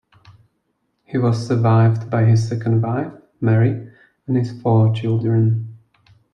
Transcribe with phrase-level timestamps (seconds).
[1.03, 3.87] He was survived by his second wife, Mary,
[4.25, 5.77] and his four children.